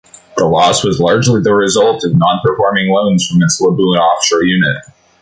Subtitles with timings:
[0.35, 4.77] The loss was largely the result of non-performing loans from its Labuan offshore unit.